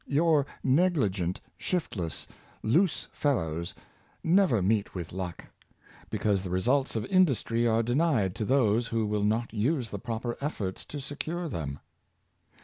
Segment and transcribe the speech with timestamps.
[0.07, 2.25] Your negligent, shiftless,
[2.63, 3.75] loose fellows
[4.23, 5.45] never meet with luck;
[6.09, 10.37] because the results of industry are denied to those who will not use the proper
[10.41, 11.77] efforts to secure them.